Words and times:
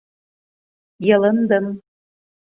Йылындым. 1.07 1.65